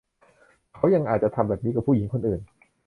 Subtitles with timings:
[0.75, 2.41] เขายังอาจจะทำแบบนี้กับผู้หญิงคนอื่น